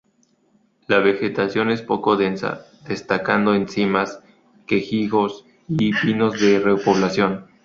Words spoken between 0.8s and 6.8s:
La vegetación es poco densa, destacando encinas, quejigos y pinos de